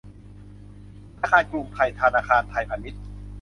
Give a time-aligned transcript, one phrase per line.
[1.19, 3.01] ธนาคารกรุงไทย ธนาคารไทยพาณิชย์